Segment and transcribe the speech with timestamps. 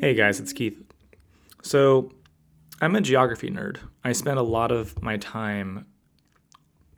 [0.00, 0.80] Hey guys, it's Keith.
[1.60, 2.12] So,
[2.80, 3.78] I'm a geography nerd.
[4.04, 5.86] I spend a lot of my time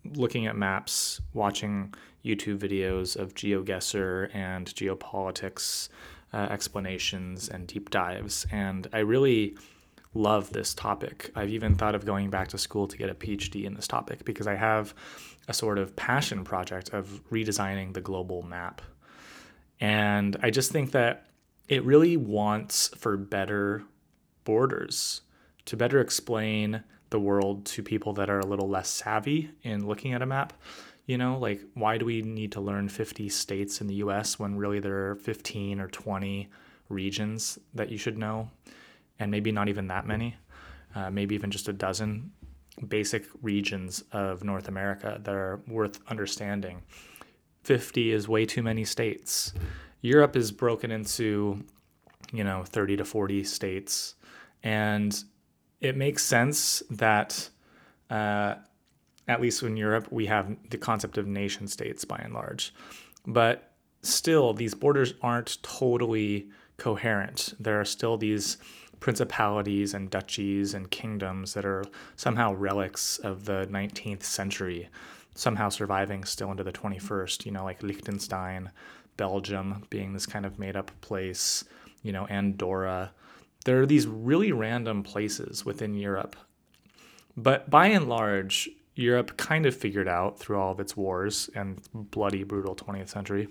[0.05, 5.89] looking at maps, watching YouTube videos of GeoGuessr and geopolitics
[6.35, 9.57] uh, explanations and deep dives, and I really
[10.13, 11.31] love this topic.
[11.35, 14.27] I've even thought of going back to school to get a PhD in this topic
[14.27, 14.93] because I have
[15.49, 18.83] a sort of passion project of redesigning the global map.
[19.81, 21.30] And I just think that
[21.71, 23.85] it really wants for better
[24.43, 25.21] borders
[25.65, 30.13] to better explain the world to people that are a little less savvy in looking
[30.13, 30.53] at a map.
[31.07, 34.57] You know, like why do we need to learn 50 states in the US when
[34.57, 36.49] really there are 15 or 20
[36.89, 38.51] regions that you should know?
[39.21, 40.37] And maybe not even that many,
[40.97, 42.33] uh, maybe even just a dozen
[42.89, 46.83] basic regions of North America that are worth understanding.
[47.63, 49.53] 50 is way too many states.
[50.01, 51.65] Europe is broken into,
[52.33, 54.15] you know, 30 to 40 states.
[54.63, 55.23] And
[55.81, 57.49] it makes sense that,
[58.11, 58.57] uh,
[59.29, 62.75] at least in Europe, we have the concept of nation states by and large.
[63.27, 67.55] But still, these borders aren't totally coherent.
[67.61, 68.57] There are still these
[68.99, 71.85] principalities and duchies and kingdoms that are
[72.17, 74.89] somehow relics of the 19th century,
[75.35, 78.71] somehow surviving still into the 21st, you know, like Liechtenstein,
[79.17, 81.65] Belgium being this kind of made up place,
[82.03, 83.13] you know, Andorra.
[83.65, 86.37] There are these really random places within Europe.
[87.37, 91.81] But by and large, Europe kind of figured out through all of its wars and
[91.93, 93.49] bloody, brutal 20th century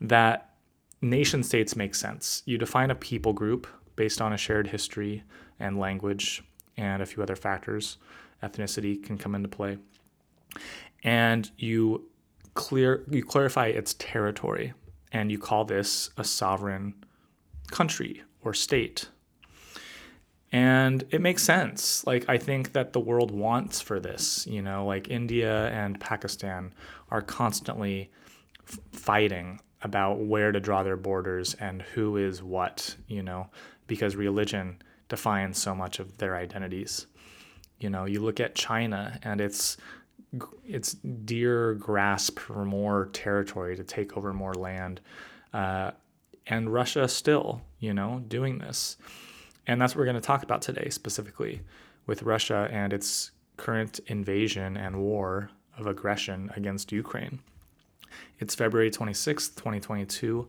[0.00, 0.54] that
[1.00, 2.42] nation states make sense.
[2.46, 5.22] You define a people group based on a shared history
[5.60, 6.42] and language
[6.76, 7.98] and a few other factors.
[8.42, 9.78] Ethnicity can come into play.
[11.02, 12.08] And you
[12.54, 14.72] clear you clarify its territory
[15.14, 16.92] and you call this a sovereign
[17.70, 19.08] country or state.
[20.52, 22.06] And it makes sense.
[22.06, 24.46] Like, I think that the world wants for this.
[24.46, 26.74] You know, like India and Pakistan
[27.10, 28.10] are constantly
[28.68, 33.50] f- fighting about where to draw their borders and who is what, you know,
[33.86, 37.06] because religion defines so much of their identities.
[37.78, 39.76] You know, you look at China and its
[40.64, 45.00] its dear grasp for more territory to take over more land,
[45.52, 45.92] uh,
[46.46, 48.96] and Russia still, you know, doing this,
[49.66, 51.60] and that's what we're going to talk about today specifically
[52.06, 57.40] with Russia and its current invasion and war of aggression against Ukraine.
[58.38, 60.48] It's February 26th, 2022.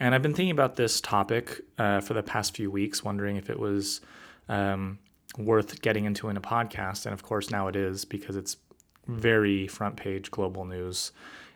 [0.00, 3.50] And I've been thinking about this topic uh, for the past few weeks, wondering if
[3.50, 4.00] it was
[4.48, 4.98] um,
[5.38, 7.06] worth getting into in a podcast.
[7.06, 8.56] And of course, now it is because it's
[9.06, 11.12] very front page global news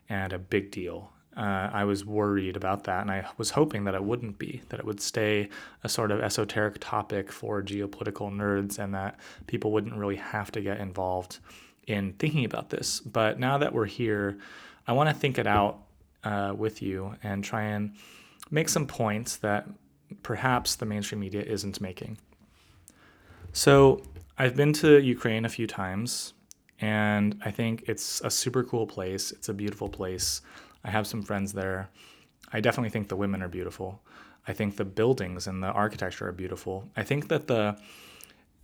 [0.08, 1.12] and a big deal.
[1.36, 4.80] Uh, I was worried about that, and I was hoping that it wouldn't be, that
[4.80, 5.48] it would stay
[5.84, 10.60] a sort of esoteric topic for geopolitical nerds, and that people wouldn't really have to
[10.60, 11.38] get involved
[11.86, 12.98] in thinking about this.
[13.00, 14.38] But now that we're here,
[14.88, 15.78] I want to think it out
[16.24, 17.94] uh, with you and try and
[18.50, 19.68] make some points that
[20.24, 22.18] perhaps the mainstream media isn't making.
[23.52, 24.02] So,
[24.36, 26.32] I've been to Ukraine a few times,
[26.80, 29.32] and I think it's a super cool place.
[29.32, 30.42] It's a beautiful place.
[30.84, 31.88] I have some friends there.
[32.52, 34.00] I definitely think the women are beautiful.
[34.46, 36.88] I think the buildings and the architecture are beautiful.
[36.96, 37.78] I think that the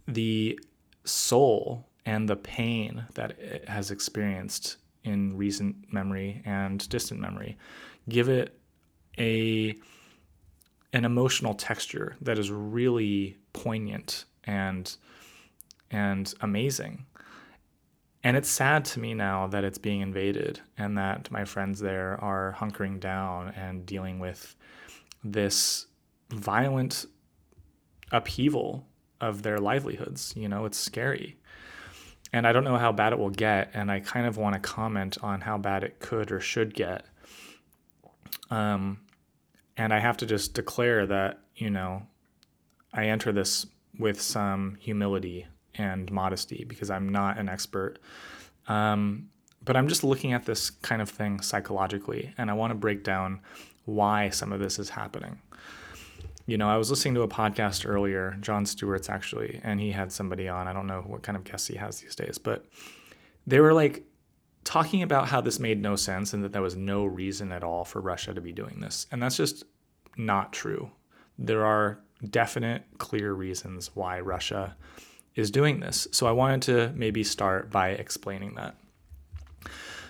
[0.06, 0.58] the
[1.04, 7.56] soul and the pain that it has experienced in recent memory and distant memory
[8.08, 8.58] give it
[9.18, 9.74] a
[10.92, 14.96] an emotional texture that is really poignant and
[15.90, 17.04] and amazing.
[18.24, 22.18] And it's sad to me now that it's being invaded and that my friends there
[22.24, 24.56] are hunkering down and dealing with
[25.22, 25.86] this
[26.30, 27.04] violent
[28.10, 28.86] upheaval
[29.20, 30.32] of their livelihoods.
[30.36, 31.36] You know, it's scary.
[32.32, 33.70] And I don't know how bad it will get.
[33.74, 37.04] And I kind of want to comment on how bad it could or should get.
[38.50, 39.00] Um,
[39.76, 42.06] and I have to just declare that, you know,
[42.90, 43.66] I enter this
[43.98, 47.98] with some humility and modesty because I'm not an expert.
[48.68, 49.28] Um,
[49.64, 53.02] but I'm just looking at this kind of thing psychologically, and I want to break
[53.02, 53.40] down
[53.84, 55.40] why some of this is happening.
[56.46, 60.12] You know, I was listening to a podcast earlier, Jon Stewart's actually, and he had
[60.12, 60.68] somebody on.
[60.68, 62.66] I don't know what kind of guests he has these days, but
[63.46, 64.04] they were like
[64.64, 67.84] talking about how this made no sense and that there was no reason at all
[67.84, 69.06] for Russia to be doing this.
[69.10, 69.64] And that's just
[70.16, 70.90] not true.
[71.38, 71.98] There are
[72.30, 74.76] definite, clear reasons why Russia
[75.34, 76.06] is doing this.
[76.12, 78.76] So I wanted to maybe start by explaining that.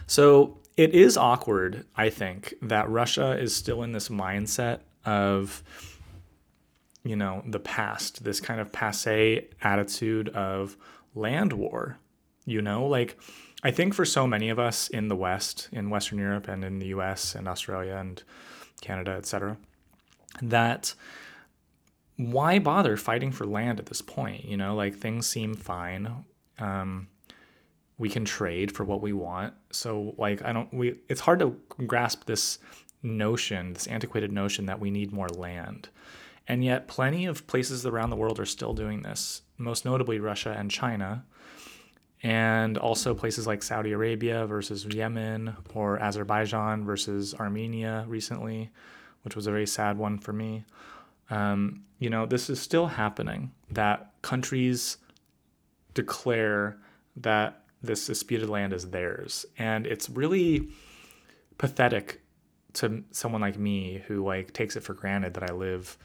[0.06, 5.62] So it is awkward, I think, that Russia is still in this mindset of
[7.05, 10.76] you know, the past, this kind of passe attitude of
[11.15, 11.99] land war.
[12.47, 13.19] You know, like
[13.62, 16.79] I think for so many of us in the West, in Western Europe and in
[16.79, 18.23] the US and Australia and
[18.81, 19.56] Canada, etc.,
[20.43, 20.94] that
[22.16, 24.44] why bother fighting for land at this point?
[24.44, 26.25] You know, like things seem fine.
[26.58, 27.08] Um,
[27.99, 29.55] we can trade for what we want.
[29.70, 31.56] So like I don't we it's hard to
[31.87, 32.58] grasp this
[33.02, 35.88] notion, this antiquated notion that we need more land.
[36.46, 40.55] And yet plenty of places around the world are still doing this, most notably Russia
[40.56, 41.25] and China.
[42.22, 48.70] And also places like Saudi Arabia versus Yemen or Azerbaijan versus Armenia recently,
[49.22, 50.64] which was a very sad one for me.
[51.31, 54.99] Um, you know, this is still happening that countries
[55.94, 56.79] declare
[57.17, 59.47] that this disputed land is theirs.
[59.59, 60.69] And it's really
[61.59, 62.23] pathetic
[62.75, 65.97] to someone like me who like takes it for granted that I live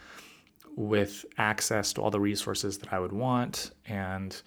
[0.76, 4.40] with access to all the resources that I would want and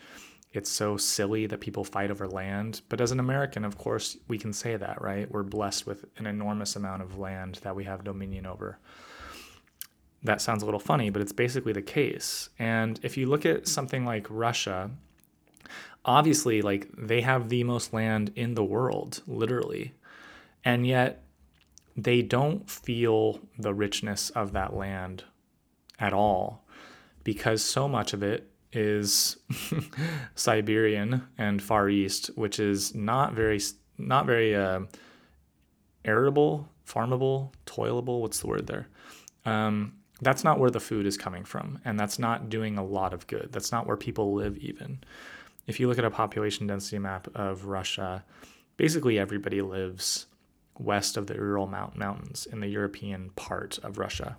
[0.52, 2.82] it's so silly that people fight over land.
[2.88, 5.30] But as an American, of course, we can say that, right?
[5.30, 8.78] We're blessed with an enormous amount of land that we have dominion over.
[10.24, 12.48] That sounds a little funny, but it's basically the case.
[12.58, 14.90] And if you look at something like Russia,
[16.04, 19.94] obviously like they have the most land in the world literally
[20.64, 21.22] and yet
[21.96, 25.24] they don't feel the richness of that land
[25.98, 26.64] at all
[27.24, 29.36] because so much of it is
[30.34, 33.60] Siberian and Far East, which is not very
[33.98, 34.80] not very uh,
[36.04, 38.22] arable, farmable, toilable.
[38.22, 38.88] What's the word there?
[39.44, 43.12] Um, that's not where the food is coming from, and that's not doing a lot
[43.12, 43.48] of good.
[43.52, 45.00] That's not where people live even
[45.66, 48.24] if you look at a population density map of Russia,
[48.76, 50.26] basically everybody lives
[50.78, 54.36] west of the Ural Mountains in the European part of Russia.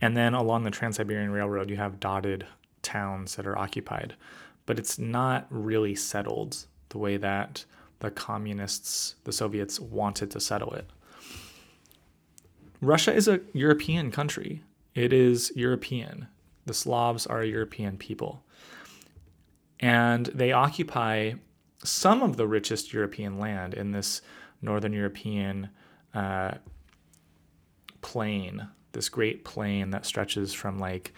[0.00, 2.46] And then along the Trans Siberian Railroad, you have dotted
[2.82, 4.14] towns that are occupied,
[4.66, 7.64] but it's not really settled the way that
[7.98, 10.88] the communists, the Soviets, wanted to settle it.
[12.80, 14.62] Russia is a European country.
[14.94, 16.28] It is European.
[16.66, 18.42] The Slavs are a European people
[19.80, 21.32] and they occupy
[21.82, 24.20] some of the richest European land in this
[24.60, 25.70] northern European
[26.14, 26.52] uh,
[28.02, 31.14] plain, this great plain that stretches from like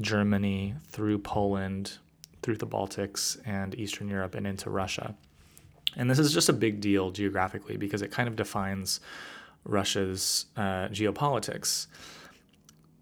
[0.00, 1.98] Germany through Poland,
[2.42, 5.16] through the Baltics and Eastern Europe and into Russia.
[5.96, 9.00] And this is just a big deal geographically because it kind of defines
[9.64, 11.86] Russia's uh, geopolitics.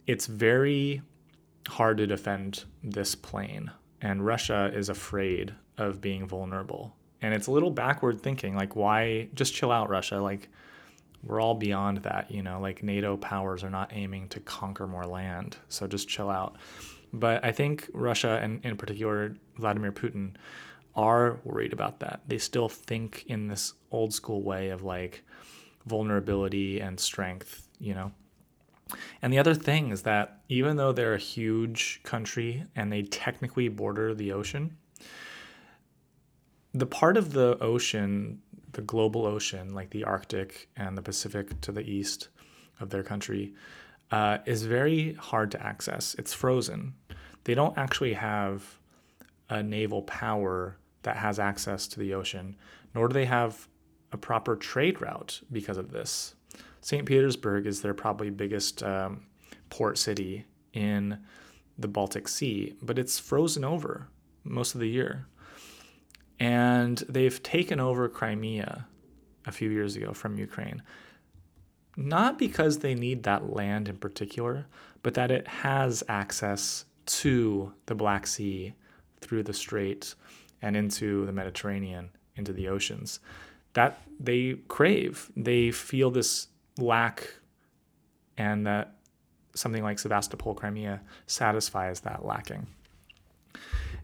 [0.06, 1.02] It's very
[1.68, 3.70] hard to defend this plain.
[4.00, 6.94] and Russia is afraid of being vulnerable.
[7.20, 10.20] And it's a little backward thinking, like why just chill out, Russia?
[10.20, 10.48] Like
[11.24, 15.04] we're all beyond that, you know, like NATO powers are not aiming to conquer more
[15.04, 15.56] land.
[15.68, 16.56] So just chill out.
[17.12, 20.34] But I think Russia and in particular Vladimir Putin
[20.94, 22.20] are worried about that.
[22.28, 25.24] They still think in this old school way of like
[25.88, 28.12] vulnerability and strength, you know.
[29.20, 33.68] And the other thing is that even though they're a huge country and they technically
[33.68, 34.76] border the ocean,
[36.72, 38.40] the part of the ocean,
[38.72, 42.28] the global ocean, like the Arctic and the Pacific to the east
[42.80, 43.54] of their country,
[44.10, 46.14] uh, is very hard to access.
[46.18, 46.94] It's frozen.
[47.44, 48.78] They don't actually have
[49.50, 52.56] a naval power that has access to the ocean,
[52.94, 53.68] nor do they have
[54.12, 56.34] a proper trade route because of this.
[56.80, 57.04] St.
[57.04, 59.26] Petersburg is their probably biggest um,
[59.70, 61.18] port city in
[61.78, 64.08] the Baltic Sea, but it's frozen over
[64.44, 65.26] most of the year.
[66.40, 68.86] And they've taken over Crimea
[69.46, 70.82] a few years ago from Ukraine.
[71.96, 74.66] Not because they need that land in particular,
[75.02, 78.74] but that it has access to the Black Sea
[79.20, 80.14] through the Strait
[80.62, 83.20] and into the Mediterranean, into the oceans.
[83.78, 85.30] That they crave.
[85.36, 87.32] They feel this lack
[88.36, 88.96] and that
[89.54, 92.66] something like Sevastopol, Crimea satisfies that lacking.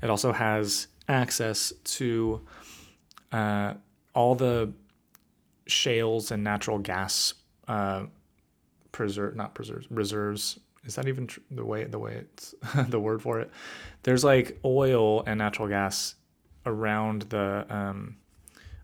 [0.01, 2.41] It also has access to
[3.33, 3.75] uh,
[4.15, 4.73] all the
[5.67, 7.35] shales and natural gas
[7.67, 8.05] uh,
[8.93, 12.55] preserve not preserves reserves is that even tr- the way the way it's
[12.91, 13.51] the word for it
[14.05, 16.15] there's like oil and natural gas
[16.65, 18.17] around the um,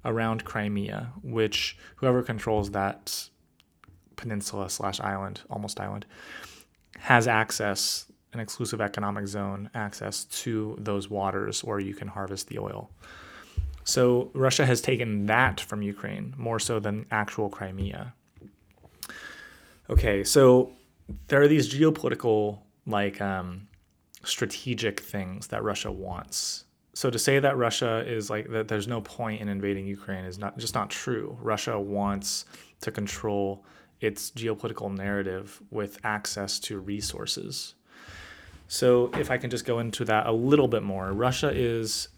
[0.05, 3.29] around Crimea which whoever controls that
[4.17, 6.07] peninsula slash island, almost island,
[6.99, 12.59] has access, an exclusive economic zone access to those waters where you can harvest the
[12.59, 12.91] oil.
[13.85, 18.13] So Russia has taken that from Ukraine more so than actual Crimea.
[19.89, 20.73] Okay, so
[21.29, 23.69] there are these geopolitical like um,
[24.25, 26.65] strategic things that Russia wants.
[27.01, 30.39] So to say that Russia is like that there's no point in invading Ukraine is
[30.39, 31.35] not just not true.
[31.41, 32.45] Russia wants
[32.83, 33.65] to control
[34.03, 37.75] its geopolitical narrative with access to resources.
[38.69, 42.09] So if I can just go into that a little bit more, Russia is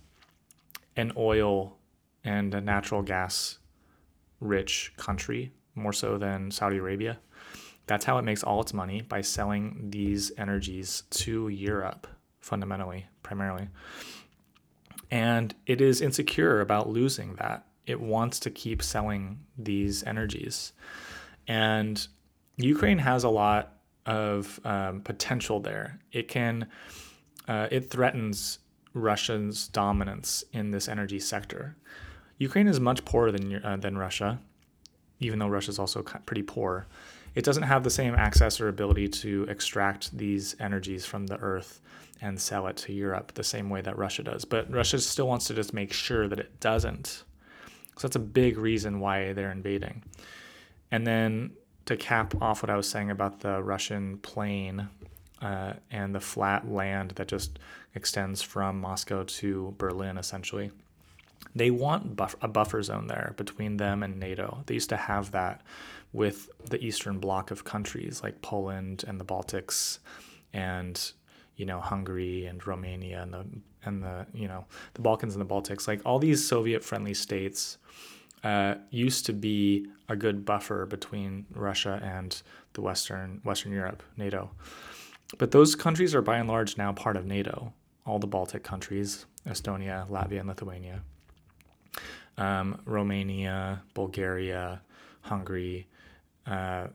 [0.96, 1.76] an oil
[2.24, 3.58] and a natural gas
[4.40, 7.20] rich country, more so than Saudi Arabia.
[7.86, 12.08] That's how it makes all its money by selling these energies to Europe,
[12.40, 13.68] fundamentally, primarily.
[15.12, 17.66] And it is insecure about losing that.
[17.86, 20.72] It wants to keep selling these energies.
[21.46, 22.04] And
[22.56, 23.76] Ukraine has a lot
[24.06, 26.00] of um, potential there.
[26.12, 26.66] It can,
[27.46, 28.60] uh, it threatens
[28.94, 31.76] Russia's dominance in this energy sector.
[32.38, 34.40] Ukraine is much poorer than uh, than Russia,
[35.20, 36.86] even though Russia is also pretty poor.
[37.34, 41.80] It doesn't have the same access or ability to extract these energies from the earth
[42.20, 44.44] and sell it to Europe the same way that Russia does.
[44.44, 47.24] But Russia still wants to just make sure that it doesn't.
[47.96, 50.04] So that's a big reason why they're invading.
[50.90, 51.52] And then
[51.86, 54.88] to cap off what I was saying about the Russian plain
[55.40, 57.58] uh, and the flat land that just
[57.94, 60.70] extends from Moscow to Berlin, essentially.
[61.54, 64.62] They want buff- a buffer zone there between them and NATO.
[64.66, 65.62] They used to have that
[66.12, 69.98] with the Eastern Bloc of countries like Poland and the Baltics,
[70.52, 71.12] and
[71.56, 73.46] you know Hungary and Romania and the
[73.84, 74.64] and the you know
[74.94, 75.88] the Balkans and the Baltics.
[75.88, 77.78] Like all these Soviet-friendly states
[78.44, 82.42] uh, used to be a good buffer between Russia and
[82.74, 84.50] the Western Western Europe, NATO.
[85.38, 87.72] But those countries are by and large now part of NATO.
[88.04, 91.02] All the Baltic countries, Estonia, Latvia, and Lithuania,
[92.36, 94.82] um, Romania, Bulgaria,
[95.20, 95.86] Hungary,
[96.46, 96.88] uh,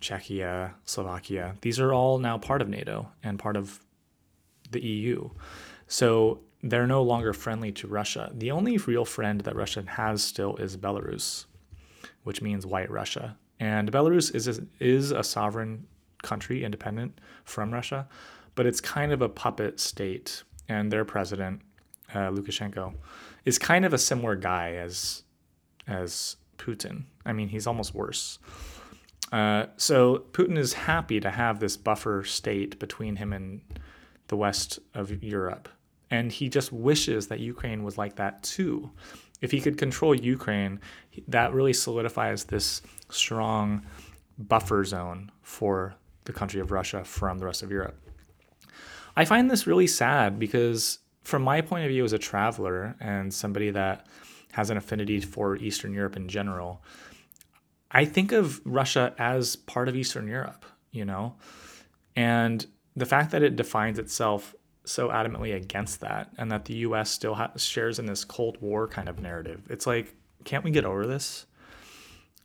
[0.00, 1.56] Czechia, Slovakia.
[1.60, 3.80] These are all now part of NATO and part of
[4.70, 5.30] the EU.
[5.86, 8.30] So they're no longer friendly to Russia.
[8.34, 11.46] The only real friend that Russia has still is Belarus,
[12.24, 13.36] which means white Russia.
[13.60, 15.86] And Belarus is a, is a sovereign
[16.22, 18.08] country, independent from Russia,
[18.54, 20.42] but it's kind of a puppet state.
[20.68, 21.62] And their president,
[22.14, 22.94] uh, Lukashenko,
[23.44, 25.24] is kind of a similar guy as
[25.86, 27.04] as Putin.
[27.26, 28.38] I mean, he's almost worse.
[29.32, 33.62] Uh, so Putin is happy to have this buffer state between him and
[34.28, 35.68] the west of Europe
[36.12, 38.90] and he just wishes that Ukraine was like that too.
[39.40, 40.78] If he could control Ukraine,
[41.26, 43.84] that really solidifies this strong
[44.38, 47.98] buffer zone for the country of Russia from the rest of Europe.
[49.16, 53.32] I find this really sad because, from my point of view as a traveler and
[53.32, 54.06] somebody that
[54.52, 56.82] has an affinity for Eastern Europe in general,
[57.92, 61.36] I think of Russia as part of Eastern Europe, you know?
[62.16, 67.10] And the fact that it defines itself so adamantly against that and that the US
[67.10, 69.62] still ha- shares in this Cold War kind of narrative.
[69.70, 71.46] It's like, can't we get over this?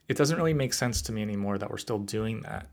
[0.07, 2.67] It doesn't really make sense to me anymore that we're still doing that.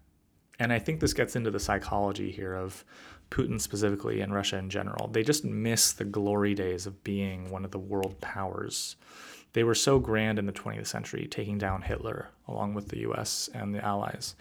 [0.59, 2.85] And I think this gets into the psychology here of
[3.31, 5.09] Putin specifically and Russia in general.
[5.09, 8.97] They just miss the glory days of being one of the world powers.
[9.55, 13.49] They were so grand in the 20th century, taking down Hitler along with the US
[13.55, 14.35] and the Allies.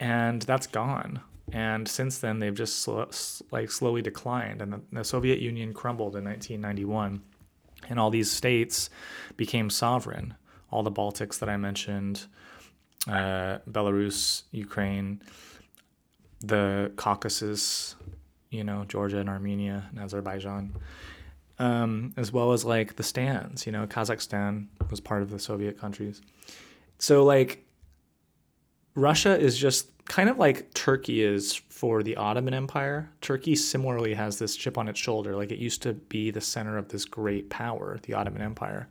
[0.00, 1.20] And that's gone.
[1.52, 3.02] And since then they've just sl-
[3.50, 4.62] like slowly declined.
[4.62, 7.22] And the, the, soviet union crumbled in 1991
[7.90, 8.88] and all these states
[9.36, 10.34] became sovereign.
[10.70, 12.26] All the baltics that i mentioned
[13.06, 15.20] uh, belarus ukraine
[16.40, 17.96] the caucasus
[18.50, 20.74] you know georgia and armenia and azerbaijan
[21.58, 23.66] um, as well as like the stands.
[23.66, 26.20] you know kazakhstan was part of the soviet countries
[26.98, 27.64] so like
[28.94, 33.10] russia is just kind of like Turkey is for the Ottoman Empire.
[33.20, 35.34] Turkey similarly has this chip on its shoulder.
[35.34, 38.88] Like it used to be the center of this great power, the Ottoman Empire.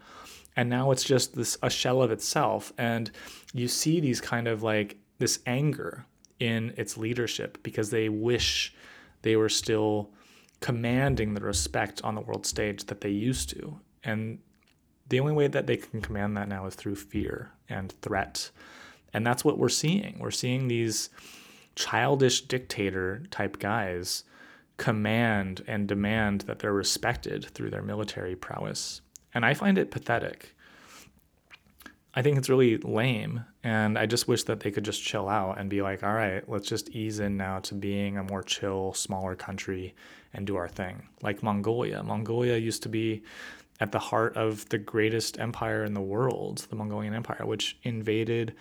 [0.55, 2.73] And now it's just this a shell of itself.
[2.77, 3.11] And
[3.53, 6.05] you see these kind of like this anger
[6.39, 8.73] in its leadership because they wish
[9.21, 10.11] they were still
[10.63, 13.79] commanding the respect on the world stage that they used to.
[14.03, 14.39] And
[15.09, 18.49] the only way that they can command that now is through fear and threat
[19.13, 20.17] and that's what we're seeing.
[20.19, 21.09] We're seeing these
[21.75, 24.23] childish dictator type guys
[24.77, 29.01] command and demand that they're respected through their military prowess.
[29.33, 30.52] And I find it pathetic.
[32.15, 33.43] I think it's really lame.
[33.63, 36.47] And I just wish that they could just chill out and be like, all right,
[36.47, 39.95] let's just ease in now to being a more chill, smaller country
[40.33, 41.07] and do our thing.
[41.21, 42.03] Like Mongolia.
[42.03, 43.23] Mongolia used to be
[43.79, 48.55] at the heart of the greatest empire in the world, the Mongolian Empire, which invaded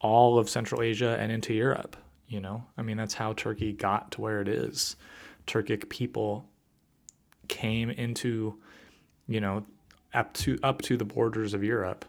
[0.00, 1.96] all of Central Asia and into Europe.
[2.26, 4.96] You know, I mean, that's how Turkey got to where it is.
[5.46, 6.46] Turkic people
[7.48, 8.58] came into,
[9.26, 9.64] you know,
[10.12, 12.04] up to up to the borders of Europe,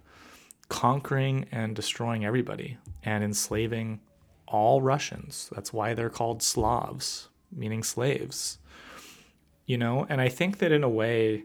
[0.69, 3.99] conquering and destroying everybody and enslaving
[4.47, 5.49] all Russians.
[5.53, 8.59] That's why they're called Slavs, meaning slaves.
[9.65, 11.43] You know, and I think that in a way,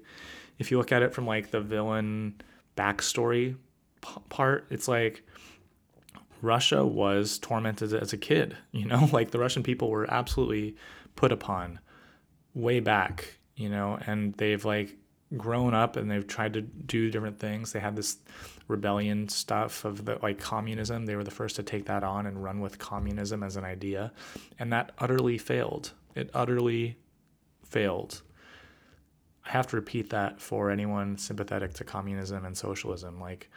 [0.59, 2.41] if you look at it from like the villain
[2.77, 3.57] backstory
[4.01, 5.23] p- part, it's like
[6.41, 10.77] Russia was tormented as a kid, you know, like the Russian people were absolutely
[11.17, 11.81] put upon
[12.55, 14.97] way back, you know, and they've like
[15.37, 17.73] grown up and they've tried to do different things.
[17.73, 18.19] They had this
[18.69, 21.07] rebellion stuff of the like communism.
[21.07, 24.13] They were the first to take that on and run with communism as an idea,
[24.59, 25.93] and that utterly failed.
[26.15, 26.97] It utterly
[27.65, 28.23] failed.
[29.45, 33.21] I have to repeat that for anyone sympathetic to communism and socialism.
[33.21, 33.51] Like,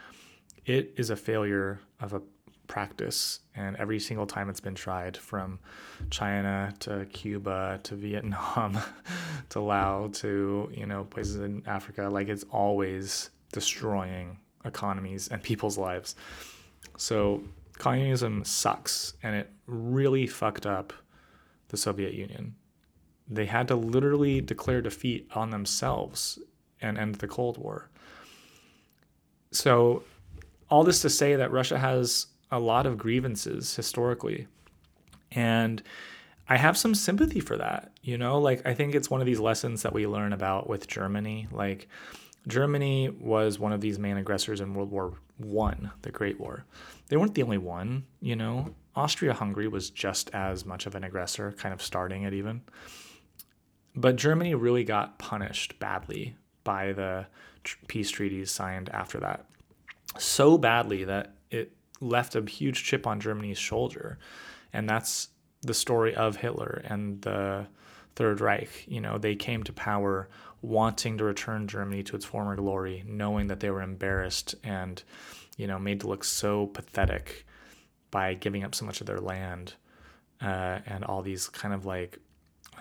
[0.66, 2.20] it is a failure of a
[2.68, 3.40] practice.
[3.56, 5.58] And every single time it's been tried, from
[6.10, 8.78] China to Cuba to Vietnam
[9.48, 15.76] to Laos to, you know, places in Africa, like it's always destroying economies and people's
[15.76, 16.14] lives.
[16.96, 17.42] So
[17.78, 20.92] communism sucks and it really fucked up
[21.68, 22.54] the Soviet Union
[23.30, 26.38] they had to literally declare defeat on themselves
[26.80, 27.90] and end the Cold War.
[29.52, 30.02] So,
[30.70, 34.46] all this to say that Russia has a lot of grievances historically.
[35.32, 35.82] And
[36.48, 37.92] I have some sympathy for that.
[38.02, 40.86] You know, like I think it's one of these lessons that we learn about with
[40.86, 41.48] Germany.
[41.52, 41.88] Like,
[42.46, 46.64] Germany was one of these main aggressors in World War One, the Great War.
[47.08, 48.74] They weren't the only one, you know.
[48.96, 52.62] Austria Hungary was just as much of an aggressor, kind of starting it even.
[53.94, 57.26] But Germany really got punished badly by the
[57.64, 59.44] tr- peace treaties signed after that.
[60.18, 61.34] So badly that
[62.00, 64.18] left a huge chip on Germany's shoulder.
[64.72, 65.28] And that's
[65.62, 67.66] the story of Hitler and the
[68.16, 68.84] Third Reich.
[68.86, 70.28] You know, they came to power
[70.62, 75.02] wanting to return Germany to its former glory, knowing that they were embarrassed and,
[75.56, 77.46] you know, made to look so pathetic
[78.10, 79.74] by giving up so much of their land
[80.40, 82.18] uh, and all these kind of like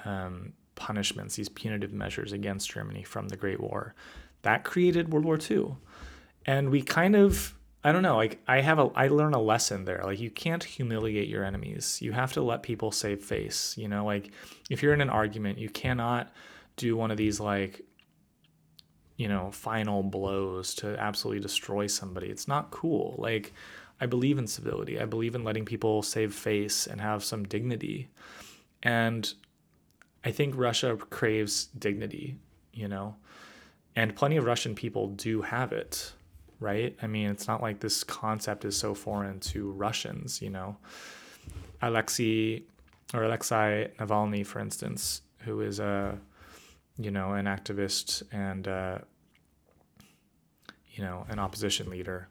[0.06, 3.94] um, punishments, these punitive measures against Germany from the Great War.
[4.44, 5.76] That created World War II.
[6.46, 9.86] And we kind of I don't know, like I have a I learn a lesson
[9.86, 10.02] there.
[10.04, 12.00] Like you can't humiliate your enemies.
[12.02, 14.32] You have to let people save face, you know, like
[14.70, 16.32] if you're in an argument, you cannot
[16.76, 17.84] do one of these like
[19.16, 22.28] you know, final blows to absolutely destroy somebody.
[22.28, 23.16] It's not cool.
[23.18, 23.52] Like
[24.00, 25.00] I believe in civility.
[25.00, 28.10] I believe in letting people save face and have some dignity.
[28.84, 29.32] And
[30.24, 32.38] I think Russia craves dignity,
[32.74, 33.16] you know,
[33.96, 36.14] and plenty of Russian people do have it,
[36.60, 36.96] right?
[37.02, 40.78] I mean, it's not like this concept is so foreign to Russians, you know.
[41.82, 42.64] Alexei
[43.14, 46.18] or Alexei Navalny, for instance, who is a,
[46.98, 48.98] you know, an activist and, uh,
[50.92, 52.28] you know, an opposition leader,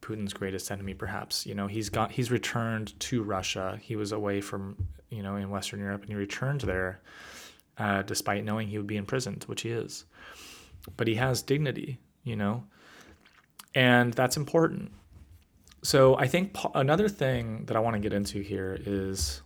[0.00, 1.44] Putin's greatest enemy, perhaps.
[1.44, 3.78] You know, he's got he's returned to Russia.
[3.82, 7.00] He was away from you know, in Western Europe, and he returned there,
[7.78, 10.04] uh, despite knowing he would be imprisoned, which he is.
[10.96, 12.64] But he has dignity, you know,
[13.74, 14.92] and that's important.
[15.82, 19.42] So I think another thing that I want to get into here is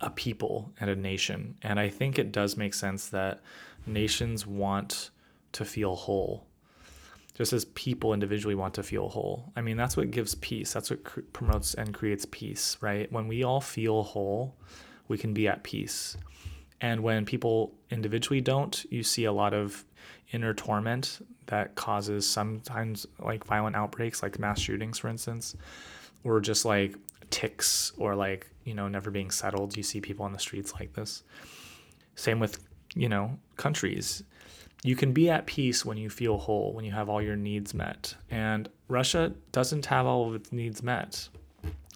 [0.00, 3.40] a people and a nation, and I think it does make sense that
[3.86, 5.10] nations want
[5.52, 6.46] to feel whole
[7.34, 9.52] just as people individually want to feel whole.
[9.56, 10.72] I mean, that's what gives peace.
[10.72, 13.10] That's what cr- promotes and creates peace, right?
[13.10, 14.54] When we all feel whole,
[15.08, 16.16] we can be at peace.
[16.82, 19.84] And when people individually don't, you see a lot of
[20.32, 25.56] inner torment that causes sometimes like violent outbreaks, like mass shootings, for instance,
[26.24, 26.94] or just like
[27.30, 29.76] tics or like, you know, never being settled.
[29.76, 31.22] You see people on the streets like this.
[32.14, 32.58] Same with,
[32.94, 34.22] you know, countries
[34.82, 37.72] you can be at peace when you feel whole, when you have all your needs
[37.72, 38.14] met.
[38.30, 41.28] And Russia doesn't have all of its needs met.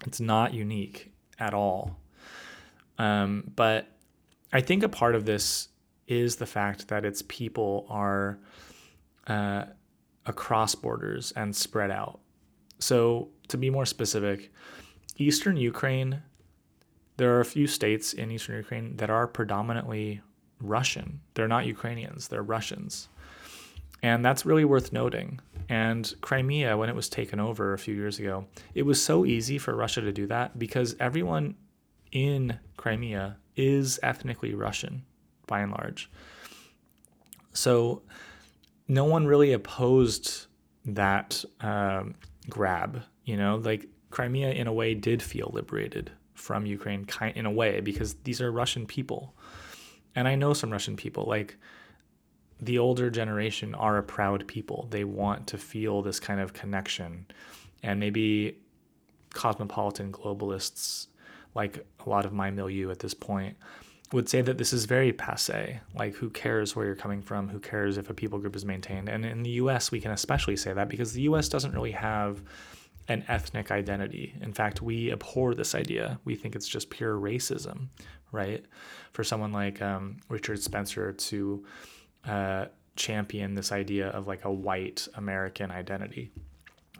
[0.05, 1.97] It's not unique at all.
[2.97, 3.87] Um, but
[4.51, 5.69] I think a part of this
[6.07, 8.39] is the fact that its people are
[9.27, 9.65] uh,
[10.25, 12.19] across borders and spread out.
[12.79, 14.51] So, to be more specific,
[15.17, 16.21] Eastern Ukraine,
[17.17, 20.21] there are a few states in Eastern Ukraine that are predominantly
[20.61, 21.21] Russian.
[21.33, 23.09] They're not Ukrainians, they're Russians.
[24.03, 25.39] And that's really worth noting.
[25.69, 29.57] And Crimea, when it was taken over a few years ago, it was so easy
[29.57, 31.55] for Russia to do that because everyone
[32.11, 35.03] in Crimea is ethnically Russian
[35.47, 36.09] by and large.
[37.53, 38.03] So
[38.87, 40.45] no one really opposed
[40.85, 42.15] that um,
[42.49, 43.03] grab.
[43.25, 47.81] You know, like Crimea in a way did feel liberated from Ukraine in a way
[47.81, 49.35] because these are Russian people.
[50.15, 51.57] And I know some Russian people like
[52.59, 54.87] the older generation are a proud people.
[54.89, 57.27] They want to feel this kind of connection.
[57.83, 58.59] And maybe
[59.33, 61.07] cosmopolitan globalists
[61.57, 63.57] like a lot of my milieu at this point
[64.13, 65.81] would say that this is very passe.
[65.93, 67.49] Like, who cares where you're coming from?
[67.49, 69.09] Who cares if a people group is maintained?
[69.09, 72.41] And in the US, we can especially say that because the US doesn't really have
[73.09, 74.35] an ethnic identity.
[74.41, 76.19] In fact, we abhor this idea.
[76.23, 77.87] We think it's just pure racism,
[78.31, 78.63] right?
[79.11, 81.65] For someone like um, Richard Spencer to
[82.25, 82.65] uh,
[82.95, 86.31] champion this idea of like a white American identity.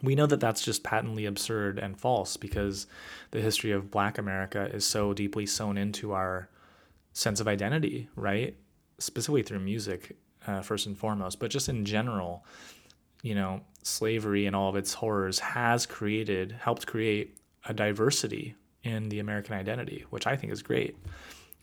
[0.03, 2.87] We know that that's just patently absurd and false because
[3.31, 6.49] the history of Black America is so deeply sewn into our
[7.13, 8.55] sense of identity, right?
[8.99, 12.45] Specifically through music, uh, first and foremost, but just in general,
[13.21, 19.09] you know, slavery and all of its horrors has created, helped create a diversity in
[19.09, 20.95] the American identity, which I think is great.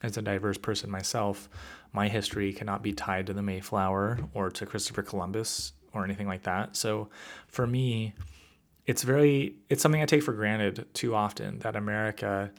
[0.03, 1.49] As a diverse person myself,
[1.93, 6.43] my history cannot be tied to the Mayflower or to Christopher Columbus or anything like
[6.43, 6.77] that.
[6.77, 7.09] So
[7.47, 8.15] for me,
[8.87, 12.51] it's very it's something I take for granted too often that America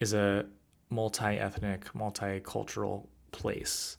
[0.00, 0.46] is a
[0.90, 3.96] multi-ethnic, multicultural place.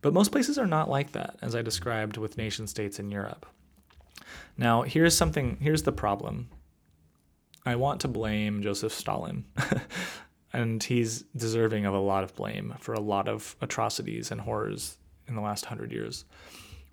[0.00, 3.46] But most places are not like that, as I described with nation states in Europe.
[4.56, 6.48] Now, here's something, here's the problem.
[7.66, 9.44] I want to blame Joseph Stalin,
[10.52, 14.96] and he's deserving of a lot of blame for a lot of atrocities and horrors
[15.26, 16.24] in the last hundred years.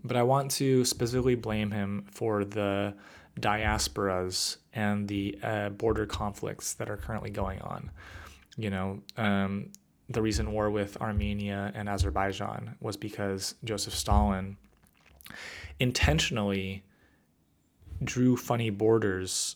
[0.06, 2.94] But I want to specifically blame him for the
[3.40, 7.92] diasporas and the uh, border conflicts that are currently going on.
[8.56, 9.72] You know, um,
[10.10, 14.58] the recent war with Armenia and Azerbaijan was because Joseph Stalin
[15.80, 16.84] intentionally
[18.04, 19.56] drew funny borders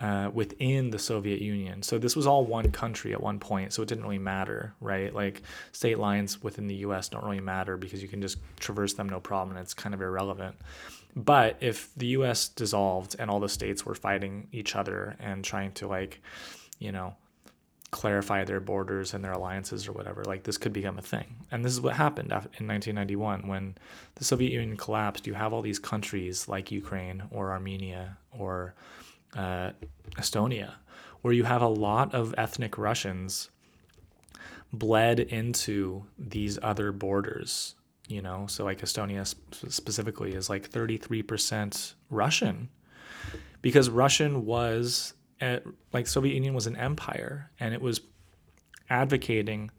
[0.00, 1.82] uh, within the Soviet Union.
[1.82, 5.12] So this was all one country at one point, so it didn't really matter, right?
[5.12, 9.08] Like state lines within the US don't really matter because you can just traverse them
[9.08, 10.56] no problem and it's kind of irrelevant.
[11.16, 15.72] But if the US dissolved and all the states were fighting each other and trying
[15.72, 16.20] to like,
[16.78, 17.16] you know,
[17.90, 20.22] clarify their borders and their alliances or whatever.
[20.24, 21.24] Like this could become a thing.
[21.50, 23.76] And this is what happened in 1991 when
[24.16, 25.26] the Soviet Union collapsed.
[25.26, 28.74] You have all these countries like Ukraine or Armenia or
[29.36, 29.70] uh,
[30.16, 30.74] Estonia,
[31.22, 33.50] where you have a lot of ethnic Russians
[34.72, 37.74] bled into these other borders.
[38.08, 39.26] You know, so like Estonia
[39.70, 42.70] specifically is like 33% Russian
[43.60, 45.12] because Russian was
[45.92, 48.00] like Soviet Union was an empire and it was
[48.88, 49.70] advocating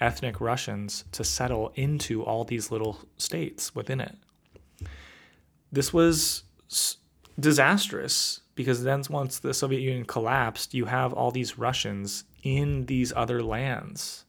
[0.00, 4.16] ethnic Russians to settle into all these little states within it.
[5.72, 6.44] This was
[7.38, 13.12] disastrous because then once the Soviet Union collapsed, you have all these Russians in these
[13.14, 14.24] other lands,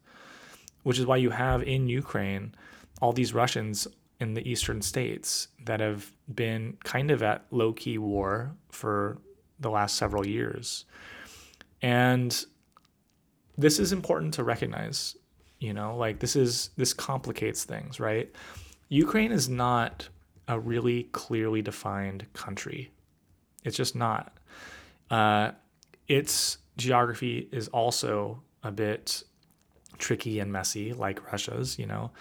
[0.84, 2.56] which is why you have in Ukraine
[3.02, 3.88] all these Russians
[4.20, 9.18] in the eastern states that have been kind of at low key war for
[9.60, 10.86] the last several years.
[11.82, 12.46] And
[13.58, 15.16] this is important to recognize,
[15.60, 18.34] you know, like this is this complicates things, right?
[18.90, 20.08] Ukraine is not
[20.48, 22.92] a really clearly defined country.
[23.66, 24.38] It's just not.
[25.12, 25.52] Uh,
[26.08, 29.24] its geography is also a bit
[29.98, 32.12] tricky and messy, like Russia's, you know.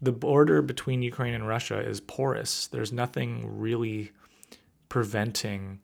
[0.00, 2.66] The border between Ukraine and Russia is porous.
[2.68, 4.12] There's nothing really
[4.88, 5.80] preventing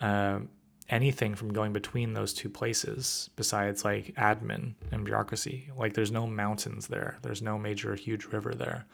[0.00, 0.40] uh,
[0.88, 5.70] anything from going between those two places besides like admin and bureaucracy.
[5.76, 7.18] Like there's no mountains there.
[7.22, 8.86] There's no major huge river there.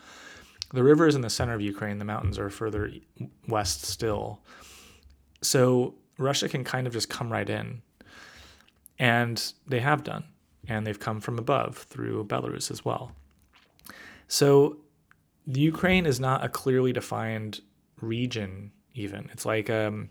[0.72, 1.98] The river is in the center of Ukraine.
[1.98, 2.92] The mountains are further
[3.48, 4.40] west still.
[5.42, 7.82] So Russia can kind of just come right in.
[8.98, 10.24] And they have done.
[10.68, 13.12] And they've come from above through Belarus as well.
[14.28, 14.76] So
[15.46, 17.60] the Ukraine is not a clearly defined
[18.00, 19.28] region, even.
[19.32, 20.10] It's like um,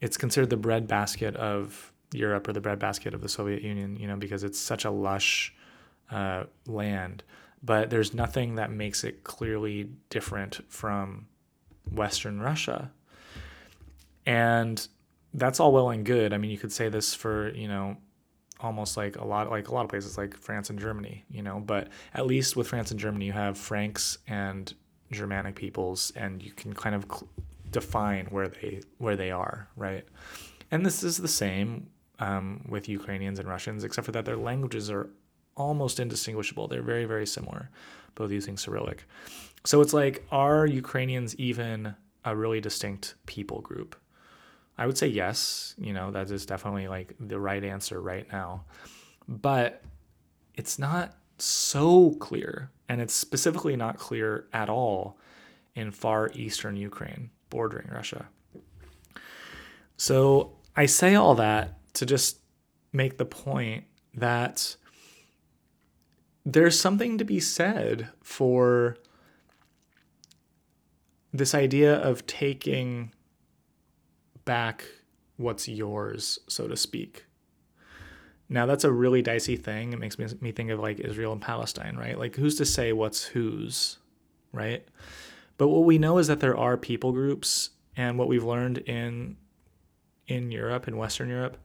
[0.00, 4.16] it's considered the breadbasket of Europe or the breadbasket of the Soviet Union, you know,
[4.16, 5.54] because it's such a lush
[6.10, 7.22] uh, land.
[7.62, 11.26] But there's nothing that makes it clearly different from
[11.90, 12.90] Western Russia.
[14.26, 14.86] And
[15.34, 16.32] that's all well and good.
[16.32, 17.96] I mean, you could say this for, you know,
[18.62, 21.60] almost like a lot like a lot of places like France and Germany, you know,
[21.60, 24.72] but at least with France and Germany you have Franks and
[25.10, 27.06] Germanic peoples and you can kind of
[27.70, 30.04] define where they where they are, right?
[30.70, 34.90] And this is the same um, with Ukrainians and Russians, except for that their languages
[34.90, 35.10] are
[35.56, 36.68] almost indistinguishable.
[36.68, 37.70] They're very very similar,
[38.14, 39.04] both using Cyrillic.
[39.64, 43.96] So it's like, are Ukrainians even a really distinct people group?
[44.80, 45.74] I would say yes.
[45.78, 48.64] You know, that is definitely like the right answer right now.
[49.28, 49.84] But
[50.54, 55.18] it's not so clear, and it's specifically not clear at all
[55.74, 58.26] in far eastern Ukraine bordering Russia.
[59.98, 62.38] So I say all that to just
[62.92, 64.76] make the point that
[66.46, 68.96] there's something to be said for
[71.32, 73.12] this idea of taking
[74.44, 74.84] back
[75.36, 77.24] what's yours, so to speak.
[78.48, 79.92] Now that's a really dicey thing.
[79.92, 82.18] It makes me, me think of like Israel and Palestine, right?
[82.18, 83.98] Like who's to say what's whose,
[84.52, 84.86] right?
[85.56, 89.36] But what we know is that there are people groups, and what we've learned in
[90.26, 91.56] in Europe, in Western Europe,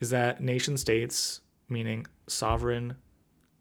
[0.00, 2.96] is that nation states, meaning sovereign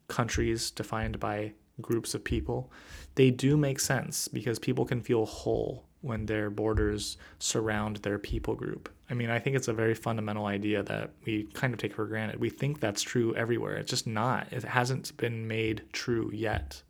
[0.08, 2.72] countries defined by groups of people,
[3.16, 8.56] they do make sense because people can feel whole when their borders surround their people
[8.56, 8.90] group.
[9.10, 12.06] I mean, I think it's a very fundamental idea that we kind of take for
[12.06, 12.40] granted.
[12.40, 13.76] We think that's true everywhere.
[13.76, 14.48] It's just not.
[14.52, 16.82] It hasn't been made true yet.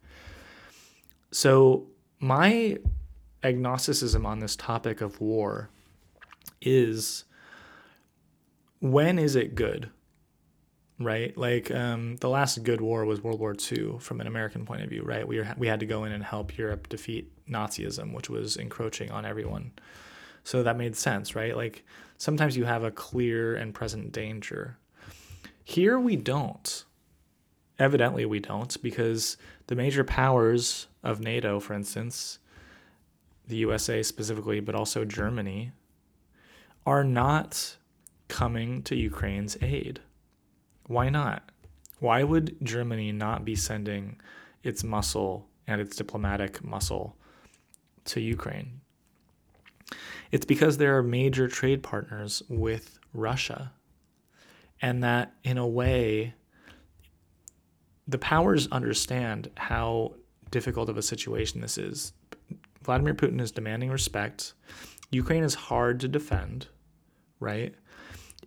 [1.31, 1.87] So,
[2.19, 2.77] my
[3.43, 5.69] agnosticism on this topic of war
[6.61, 7.23] is
[8.79, 9.89] when is it good?
[11.03, 11.35] Right?
[11.37, 14.89] Like um, the last good war was World War II from an American point of
[14.89, 15.27] view, right?
[15.27, 19.11] We, were, we had to go in and help Europe defeat Nazism, which was encroaching
[19.11, 19.71] on everyone.
[20.43, 21.55] So that made sense, right?
[21.55, 21.83] Like
[22.17, 24.77] sometimes you have a clear and present danger.
[25.63, 26.85] Here we don't.
[27.79, 29.37] Evidently, we don't, because
[29.67, 32.37] the major powers of NATO, for instance,
[33.47, 35.71] the USA specifically, but also Germany,
[36.85, 37.77] are not
[38.27, 39.99] coming to Ukraine's aid.
[40.91, 41.49] Why not?
[41.99, 44.19] Why would Germany not be sending
[44.61, 47.15] its muscle and its diplomatic muscle
[48.05, 48.81] to Ukraine?
[50.31, 53.71] It's because there are major trade partners with Russia.
[54.81, 56.33] And that, in a way,
[58.07, 60.15] the powers understand how
[60.49, 62.11] difficult of a situation this is.
[62.83, 64.53] Vladimir Putin is demanding respect.
[65.11, 66.67] Ukraine is hard to defend,
[67.39, 67.75] right?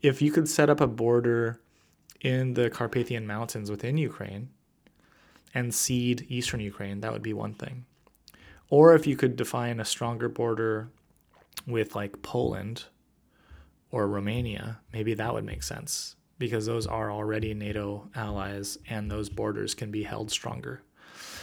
[0.05, 1.61] if you could set up a border
[2.25, 4.49] in the Carpathian Mountains within Ukraine
[5.53, 7.85] and cede eastern Ukraine, that would be one thing.
[8.71, 10.89] Or if you could define a stronger border
[11.67, 12.87] with like Poland
[13.91, 19.29] or Romania, maybe that would make sense because those are already NATO allies and those
[19.29, 20.83] borders can be held stronger.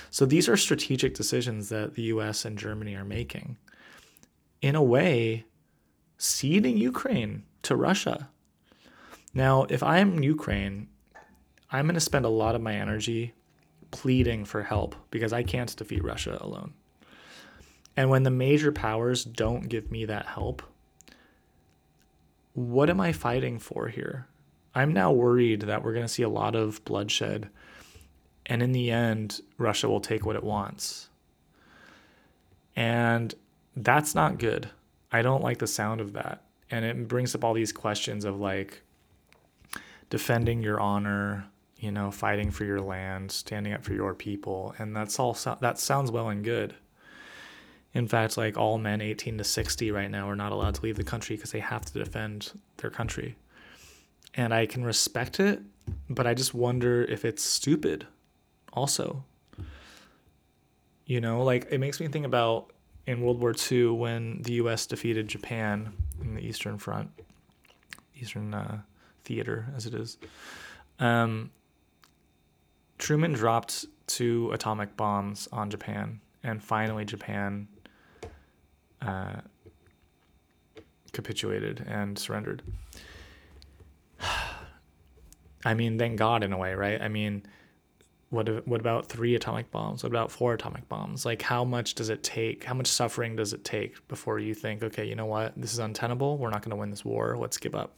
[0.10, 3.58] So these are strategic decisions that the US and Germany are making.
[4.62, 5.46] In a way,
[6.18, 8.30] ceding Ukraine to Russia
[9.34, 10.88] now, if I'm Ukraine,
[11.72, 13.34] I'm going to spend a lot of my energy
[13.92, 16.74] pleading for help because I can't defeat Russia alone.
[17.96, 20.62] And when the major powers don't give me that help,
[22.54, 24.28] what am I fighting for here?
[24.74, 27.50] I'm now worried that we're going to see a lot of bloodshed.
[28.46, 31.10] And in the end, Russia will take what it wants.
[32.76, 33.34] And
[33.76, 34.70] that's not good.
[35.12, 36.44] I don't like the sound of that.
[36.70, 38.82] And it brings up all these questions of like,
[40.12, 41.48] defending your honor,
[41.78, 45.36] you know, fighting for your land, standing up for your people, and that's all.
[45.62, 46.76] That sounds well and good.
[47.94, 50.98] In fact, like all men 18 to 60 right now are not allowed to leave
[50.98, 53.36] the country because they have to defend their country.
[54.36, 55.62] And I can respect it,
[56.10, 58.06] but I just wonder if it's stupid
[58.72, 59.24] also.
[61.06, 62.72] You know, like it makes me think about
[63.08, 67.10] in World War II when the US defeated Japan in the Eastern Front,
[68.16, 68.82] Eastern uh,
[69.24, 70.18] theater as it is.
[71.00, 71.52] Um,
[72.98, 77.68] Truman dropped two atomic bombs on Japan, and finally Japan
[79.02, 79.42] uh,
[81.12, 82.62] capitulated and surrendered.
[85.66, 87.02] I mean, thank God in a way, right?
[87.02, 87.44] I mean,
[88.30, 90.04] what what about three atomic bombs?
[90.04, 91.26] What about four atomic bombs?
[91.26, 92.64] Like, how much does it take?
[92.64, 95.80] How much suffering does it take before you think, okay, you know what, this is
[95.80, 96.38] untenable.
[96.38, 97.38] We're not going to win this war.
[97.38, 97.94] Let's give up.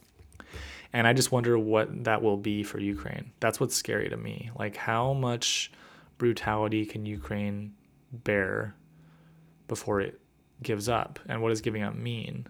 [0.94, 3.32] And I just wonder what that will be for Ukraine.
[3.40, 4.50] That's what's scary to me.
[4.56, 5.72] Like, how much
[6.18, 7.74] brutality can Ukraine
[8.12, 8.76] bear
[9.66, 10.20] before it
[10.62, 11.18] gives up?
[11.28, 12.46] And what does giving up mean?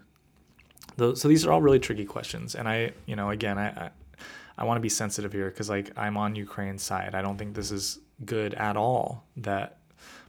[0.97, 2.53] So these are all really tricky questions.
[2.53, 3.89] And I, you know, again, I, I,
[4.59, 7.15] I want to be sensitive here because, like, I'm on Ukraine's side.
[7.15, 9.79] I don't think this is good at all that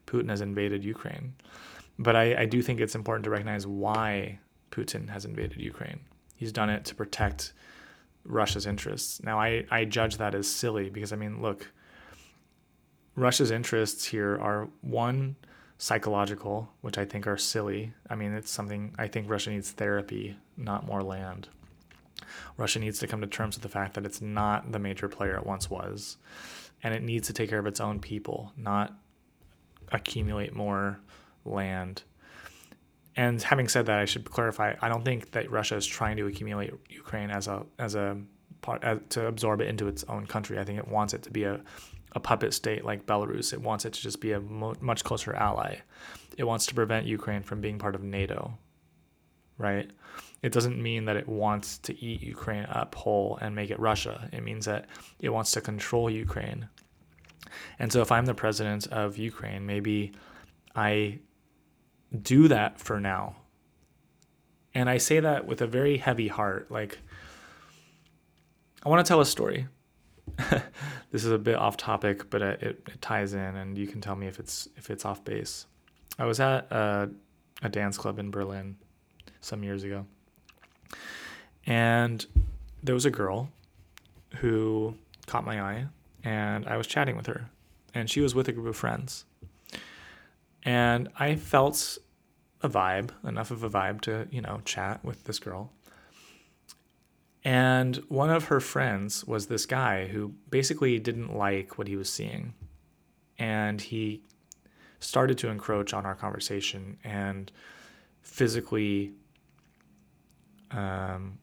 [0.07, 1.35] Putin has invaded Ukraine.
[1.99, 4.39] But I, I do think it's important to recognize why
[4.71, 6.01] Putin has invaded Ukraine.
[6.35, 7.53] He's done it to protect
[8.27, 9.23] Russia's interests.
[9.23, 11.71] Now, I, I judge that as silly because, I mean, look,
[13.15, 15.37] Russia's interests here are one,
[15.79, 17.93] psychological, which I think are silly.
[18.09, 21.49] I mean, it's something I think Russia needs therapy not more land.
[22.57, 25.37] Russia needs to come to terms with the fact that it's not the major player
[25.37, 26.17] it once was,
[26.83, 28.95] and it needs to take care of its own people, not
[29.93, 30.99] accumulate more
[31.45, 32.03] land.
[33.17, 36.27] And having said that, I should clarify: I don't think that Russia is trying to
[36.27, 38.19] accumulate Ukraine as a as a
[38.61, 40.59] part as, to absorb it into its own country.
[40.59, 41.61] I think it wants it to be a
[42.13, 43.53] a puppet state like Belarus.
[43.53, 45.77] It wants it to just be a mo- much closer ally.
[46.39, 48.57] It wants to prevent Ukraine from being part of NATO,
[49.59, 49.91] right?
[50.43, 54.29] It doesn't mean that it wants to eat Ukraine up whole and make it Russia.
[54.33, 54.87] It means that
[55.21, 56.69] it wants to control Ukraine.
[57.79, 60.13] And so if I'm the president of Ukraine, maybe
[60.75, 61.19] I
[62.23, 63.37] do that for now.
[64.75, 66.71] And I say that with a very heavy heart.
[66.71, 66.99] Like,
[68.85, 69.67] I want to tell a story.
[71.11, 74.01] this is a bit off topic, but uh, it, it, ties in, and you can
[74.01, 75.67] tell me if it's if it's off base.
[76.19, 77.09] I was at a,
[77.63, 78.77] a dance club in Berlin
[79.41, 80.05] some years ago,
[81.67, 82.27] and
[82.83, 83.51] there was a girl
[84.37, 84.95] who
[85.27, 85.87] caught my eye,
[86.23, 87.49] and I was chatting with her,
[87.95, 89.25] and she was with a group of friends,
[90.67, 91.97] and I felt
[92.63, 95.73] a vibe, enough of a vibe to you know chat with this girl,
[97.47, 102.13] and one of her friends was this guy who basically didn't like what he was
[102.13, 102.55] seeing.
[103.39, 104.25] And he
[104.99, 107.53] started to encroach on our conversation and
[108.21, 109.13] physically
[110.73, 111.39] um,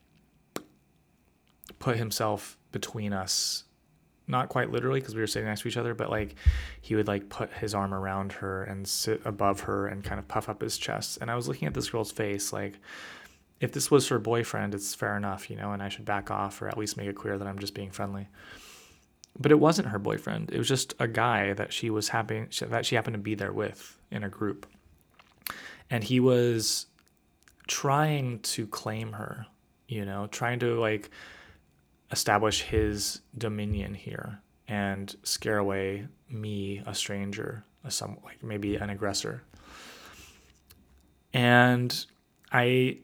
[1.80, 3.64] put himself between us.
[4.28, 6.36] Not quite literally because we were sitting next to each other, but like
[6.82, 10.28] he would like put his arm around her and sit above her and kind of
[10.28, 11.18] puff up his chest.
[11.20, 12.80] And I was looking at this girl's face like,
[13.60, 16.62] if this was her boyfriend, it's fair enough, you know, and I should back off
[16.62, 18.28] or at least make it clear that I'm just being friendly.
[19.40, 20.52] But it wasn't her boyfriend.
[20.52, 23.54] It was just a guy that she was happy that she happened to be there
[23.54, 24.68] with in a group.
[25.90, 26.86] And he was
[27.68, 29.48] trying to claim her,
[29.88, 31.10] you know, trying to like
[32.14, 38.90] establish his dominion here and scare away me, a stranger, a some like maybe an
[38.90, 39.44] aggressor.
[41.34, 42.06] And
[42.52, 43.00] I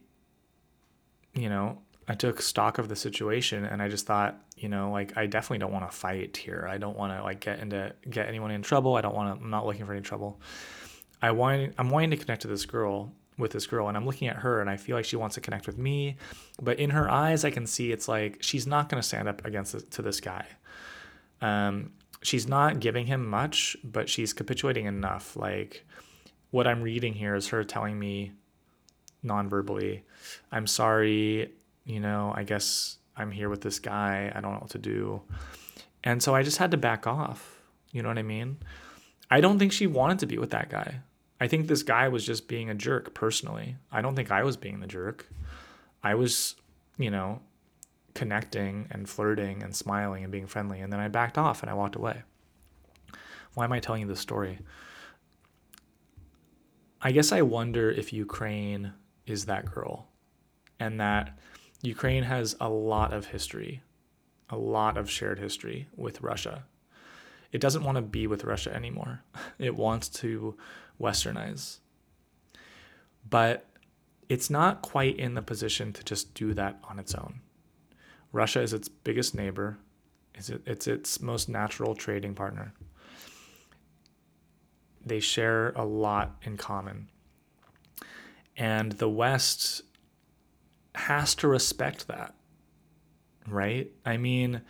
[1.33, 5.17] you know, I took stock of the situation and I just thought, you know, like
[5.17, 6.67] I definitely don't want to fight here.
[6.69, 8.95] I don't want to like get into get anyone in trouble.
[8.95, 9.43] I don't want to.
[9.43, 10.39] I'm not looking for any trouble.
[11.21, 11.73] I want.
[11.77, 14.61] I'm wanting to connect to this girl with this girl, and I'm looking at her,
[14.61, 16.17] and I feel like she wants to connect with me,
[16.61, 19.45] but in her eyes, I can see it's like she's not going to stand up
[19.45, 20.45] against this, to this guy.
[21.41, 25.35] Um, she's not giving him much, but she's capitulating enough.
[25.35, 25.85] Like
[26.51, 28.33] what I'm reading here is her telling me
[29.23, 30.03] non-verbally
[30.51, 31.51] i'm sorry
[31.85, 35.21] you know i guess i'm here with this guy i don't know what to do
[36.03, 37.59] and so i just had to back off
[37.91, 38.57] you know what i mean
[39.29, 40.99] i don't think she wanted to be with that guy
[41.39, 44.57] i think this guy was just being a jerk personally i don't think i was
[44.57, 45.27] being the jerk
[46.03, 46.55] i was
[46.97, 47.41] you know
[48.13, 51.73] connecting and flirting and smiling and being friendly and then i backed off and i
[51.73, 52.21] walked away
[53.53, 54.59] why am i telling you this story
[57.01, 58.91] I guess I wonder if Ukraine
[59.25, 60.09] is that girl,
[60.81, 61.39] and that
[61.81, 63.81] Ukraine has a lot of history,
[64.49, 66.65] a lot of shared history with Russia.
[67.53, 69.21] It doesn't want to be with Russia anymore.
[69.59, 70.57] It wants to
[70.99, 71.79] westernize.
[73.29, 73.65] But
[74.27, 77.41] it's not quite in the position to just do that on its own.
[78.31, 79.77] Russia is its biggest neighbor,
[80.35, 82.73] it's its most natural trading partner.
[85.05, 87.09] They share a lot in common.
[88.55, 89.81] And the West
[90.95, 92.35] has to respect that,
[93.47, 93.89] right?
[94.05, 94.61] I mean,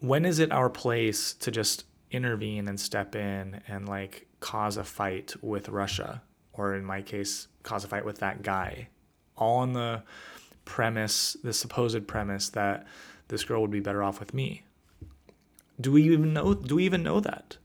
[0.00, 4.84] when is it our place to just intervene and step in and like cause a
[4.84, 6.22] fight with Russia?
[6.52, 8.88] Or in my case, cause a fight with that guy?
[9.38, 10.02] All on the
[10.66, 12.86] premise, the supposed premise that
[13.28, 14.64] this girl would be better off with me.
[15.80, 17.56] Do we even know do we even know that?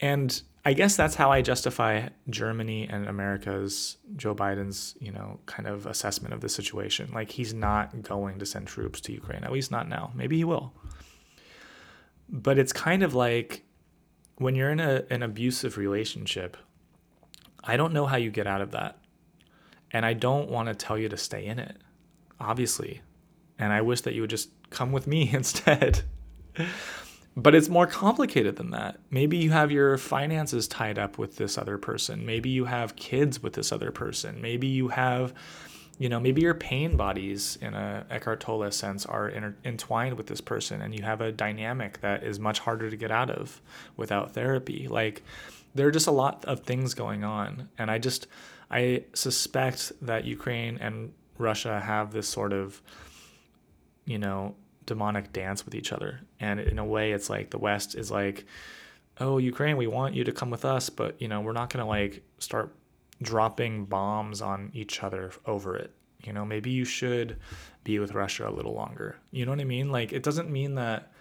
[0.00, 5.66] And I guess that's how I justify Germany and America's Joe Biden's, you know, kind
[5.66, 7.10] of assessment of the situation.
[7.12, 10.12] Like he's not going to send troops to Ukraine, at least not now.
[10.14, 10.72] Maybe he will.
[12.28, 13.64] But it's kind of like
[14.36, 16.56] when you're in a, an abusive relationship,
[17.62, 18.98] I don't know how you get out of that.
[19.90, 21.76] And I don't want to tell you to stay in it,
[22.40, 23.00] obviously.
[23.58, 26.02] And I wish that you would just come with me instead.
[27.36, 29.00] But it's more complicated than that.
[29.10, 32.24] Maybe you have your finances tied up with this other person.
[32.24, 34.40] Maybe you have kids with this other person.
[34.40, 35.34] Maybe you have,
[35.98, 40.26] you know, maybe your pain bodies in a Eckhart Tolle sense are inter- entwined with
[40.26, 43.60] this person and you have a dynamic that is much harder to get out of
[43.96, 44.88] without therapy.
[44.88, 45.22] Like
[45.74, 47.68] there are just a lot of things going on.
[47.78, 48.26] And I just,
[48.70, 52.80] I suspect that Ukraine and Russia have this sort of,
[54.04, 54.54] you know,
[54.86, 56.20] demonic dance with each other.
[56.40, 58.44] And in a way, it's like the West is like,
[59.18, 61.84] oh, Ukraine, we want you to come with us, but, you know, we're not going
[61.84, 62.74] to like start
[63.24, 65.92] dropping bombs on each other over it.
[66.22, 67.38] You know, maybe you should
[67.82, 69.16] be with Russia a little longer.
[69.30, 69.90] You know what I mean?
[69.90, 71.12] Like, it doesn't mean that,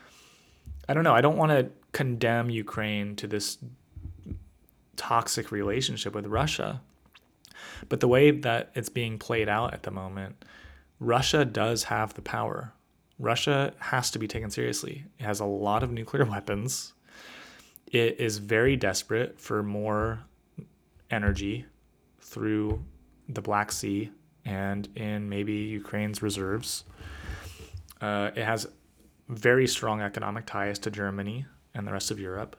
[0.87, 3.57] I don't know, I don't want to condemn Ukraine to this
[4.95, 6.81] toxic relationship with Russia.
[7.89, 10.45] But the way that it's being played out at the moment,
[10.99, 12.73] Russia does have the power.
[13.19, 15.05] Russia has to be taken seriously.
[15.19, 16.93] It has a lot of nuclear weapons.
[17.87, 20.23] It is very desperate for more
[21.11, 21.65] energy
[22.33, 22.83] through
[23.29, 24.11] the Black Sea
[24.43, 26.83] and in maybe Ukraine's reserves.
[28.01, 28.67] Uh, it has
[29.29, 32.57] very strong economic ties to Germany and the rest of Europe.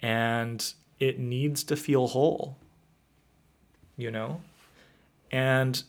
[0.00, 2.56] And it needs to feel whole,
[3.96, 4.40] you know?
[5.30, 5.82] And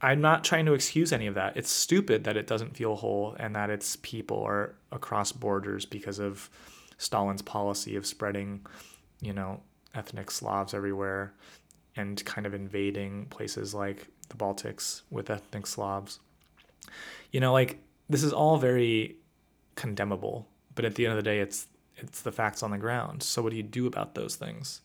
[0.00, 1.56] I'm not trying to excuse any of that.
[1.56, 6.18] It's stupid that it doesn't feel whole and that its people are across borders because
[6.18, 6.50] of
[6.98, 8.66] Stalin's policy of spreading,
[9.20, 9.60] you know,
[9.94, 11.34] ethnic Slavs everywhere
[11.96, 16.20] and kind of invading places like the Baltics with ethnic Slavs.
[17.30, 17.78] You know, like
[18.08, 19.16] this is all very
[19.74, 21.66] condemnable, but at the end of the day, it's
[21.96, 23.22] it's the facts on the ground.
[23.22, 24.80] So what do you do about those things?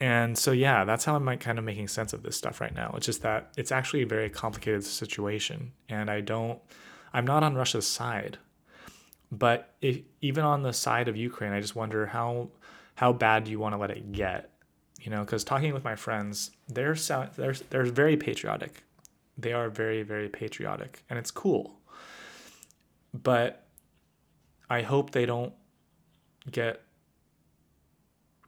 [0.00, 2.94] And so yeah, that's how I'm kind of making sense of this stuff right now.
[2.96, 6.60] It's just that it's actually a very complicated situation, and I don't,
[7.12, 8.38] I'm not on Russia's side,
[9.32, 12.50] but if, even on the side of Ukraine, I just wonder how
[12.94, 14.50] how bad do you want to let it get?
[15.00, 16.94] You know, because talking with my friends, they're
[17.36, 18.82] they're they're very patriotic.
[19.36, 21.78] They are very very patriotic, and it's cool.
[23.14, 23.66] But
[24.68, 25.52] I hope they don't
[26.50, 26.82] get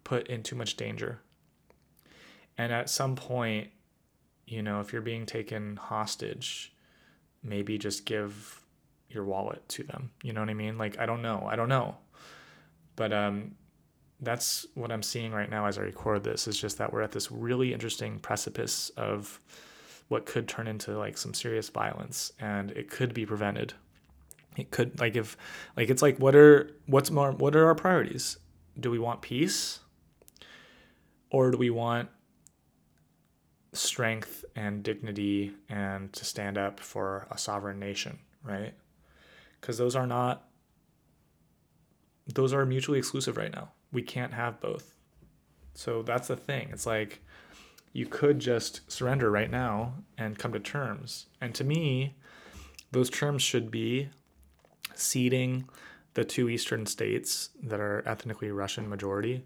[0.05, 1.21] put in too much danger.
[2.59, 3.71] And at some point,
[4.47, 6.75] you know, if you're being taken hostage,
[7.43, 8.61] maybe just give
[9.09, 10.11] your wallet to them.
[10.23, 10.77] You know what I mean?
[10.77, 11.47] Like I don't know.
[11.49, 11.97] I don't know.
[12.97, 13.55] But um
[14.23, 17.13] that's what I'm seeing right now as I record this is just that we're at
[17.13, 19.41] this really interesting precipice of
[20.09, 23.73] what could turn into like some serious violence and it could be prevented.
[24.57, 25.37] It could like if
[25.77, 28.37] like it's like what are what's more what are our priorities?
[28.79, 29.81] Do we want peace
[31.31, 32.09] or do we want
[33.73, 38.75] strength and dignity and to stand up for a sovereign nation right?
[39.61, 40.49] Because those are not
[42.27, 44.95] those are mutually exclusive right now we can't have both
[45.75, 47.23] so that's the thing it's like
[47.93, 52.15] you could just surrender right now and come to terms and to me
[52.93, 54.09] those terms should be
[54.95, 55.65] ceding
[56.15, 59.45] the two eastern states that are ethnically Russian majority,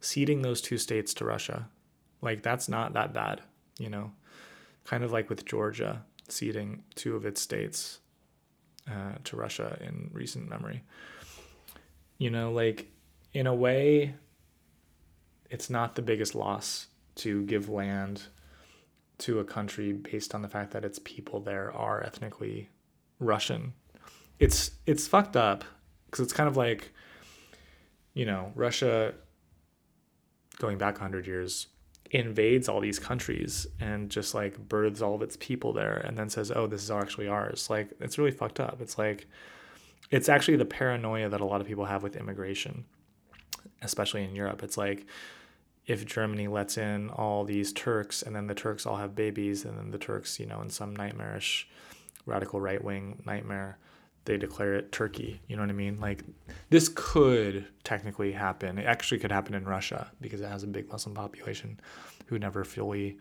[0.00, 1.68] ceding those two states to Russia.
[2.22, 3.42] Like that's not that bad,
[3.78, 4.12] you know.
[4.84, 7.98] Kind of like with Georgia ceding two of its states
[8.90, 10.82] uh, to Russia in recent memory.
[12.18, 12.90] You know, like
[13.36, 14.14] in a way,
[15.50, 18.22] it's not the biggest loss to give land
[19.18, 22.70] to a country based on the fact that its people there are ethnically
[23.20, 23.74] Russian.
[24.38, 25.64] It's it's fucked up
[26.06, 26.92] because it's kind of like
[28.14, 29.12] you know Russia
[30.58, 31.66] going back 100 years
[32.12, 36.30] invades all these countries and just like births all of its people there and then
[36.30, 37.68] says oh this is actually ours.
[37.68, 38.80] Like it's really fucked up.
[38.80, 39.26] It's like
[40.10, 42.86] it's actually the paranoia that a lot of people have with immigration
[43.82, 45.06] especially in Europe it's like
[45.86, 49.78] if Germany lets in all these Turks and then the Turks all have babies and
[49.78, 51.68] then the Turks you know in some nightmarish
[52.24, 53.78] radical right wing nightmare
[54.26, 55.40] they declare it Turkey.
[55.48, 55.98] You know what I mean?
[55.98, 56.22] Like
[56.68, 58.78] this could technically happen.
[58.78, 61.80] It actually could happen in Russia because it has a big Muslim population
[62.26, 63.18] who never fully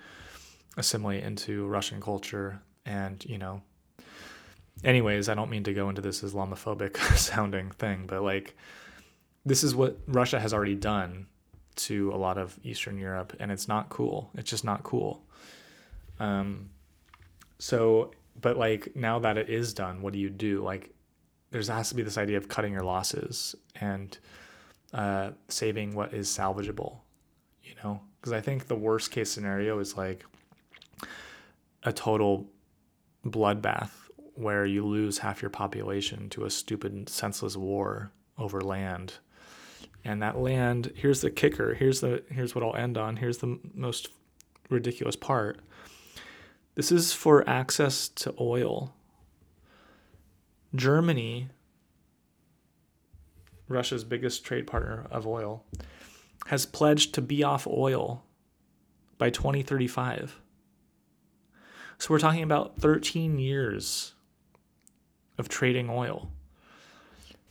[0.78, 2.62] assimilate into Russian culture.
[2.86, 3.62] And, you know,
[4.84, 8.58] anyways, I don't mean to go into this Islamophobic sounding thing, but like
[9.46, 11.28] this is what Russia has already done
[11.76, 14.32] to a lot of Eastern Europe, and it's not cool.
[14.36, 15.24] It's just not cool.
[16.20, 16.70] Um,
[17.60, 20.64] so, but like now that it is done, what do you do?
[20.64, 20.94] Like,
[21.52, 24.18] there has to be this idea of cutting your losses and
[24.94, 26.98] uh, saving what is salvageable,
[27.64, 28.02] you know?
[28.20, 30.26] Because I think the worst case scenario is like
[31.84, 32.50] a total
[33.26, 33.92] bloodbath
[34.34, 39.14] where you lose half your population to a stupid, senseless war over land.
[40.06, 41.74] And that land, here's the kicker.
[41.74, 43.18] Here's the here's what I'll end on.
[43.18, 44.08] Here's the most
[44.70, 45.60] ridiculous part.
[46.76, 48.94] This is for access to oil
[50.76, 51.50] Germany,
[53.68, 55.64] Russia's biggest trade partner of oil,
[56.48, 58.24] has pledged to be off oil
[59.18, 60.40] by 2035.
[61.98, 64.14] So we're talking about 13 years
[65.38, 66.32] of trading oil.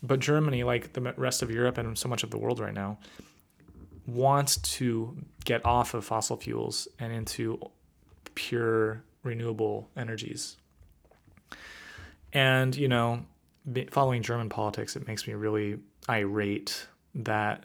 [0.06, 2.98] But Germany, like the rest of Europe and so much of the world right now,
[4.06, 7.58] wants to get off of fossil fuels and into
[8.34, 10.58] pure renewable energies.
[12.34, 13.24] And, you know,
[13.90, 15.78] following German politics, it makes me really
[16.08, 17.64] irate that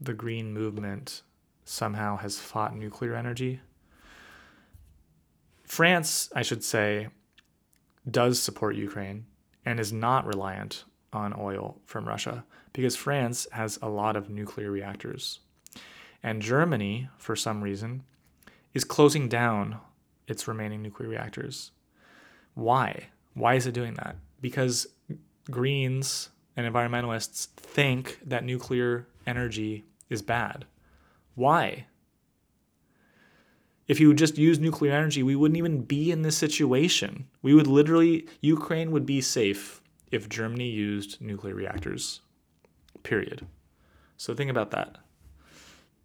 [0.00, 1.22] the green movement
[1.64, 3.60] somehow has fought nuclear energy.
[5.64, 7.08] France, I should say,
[8.08, 9.26] does support Ukraine
[9.64, 10.84] and is not reliant
[11.14, 15.40] on oil from Russia because France has a lot of nuclear reactors.
[16.22, 18.02] And Germany, for some reason,
[18.72, 19.78] is closing down
[20.26, 21.70] its remaining nuclear reactors.
[22.54, 23.08] Why?
[23.34, 24.16] Why is it doing that?
[24.40, 24.86] Because
[25.50, 30.64] Greens and environmentalists think that nuclear energy is bad.
[31.34, 31.86] Why?
[33.86, 37.26] If you would just use nuclear energy, we wouldn't even be in this situation.
[37.42, 42.20] We would literally, Ukraine would be safe if Germany used nuclear reactors.
[43.02, 43.46] Period.
[44.16, 44.98] So think about that.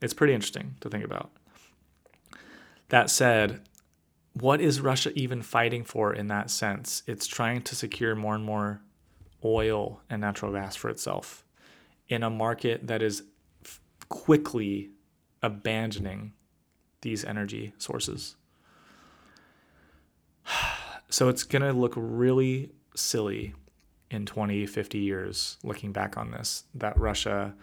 [0.01, 1.31] It's pretty interesting to think about.
[2.89, 3.61] That said,
[4.33, 7.03] what is Russia even fighting for in that sense?
[7.07, 8.81] It's trying to secure more and more
[9.43, 11.45] oil and natural gas for itself
[12.07, 13.23] in a market that is
[13.63, 13.79] f-
[14.09, 14.89] quickly
[15.41, 16.33] abandoning
[17.01, 18.35] these energy sources.
[21.11, 23.55] So it's going to look really silly
[24.11, 27.53] in 20, 50 years looking back on this that Russia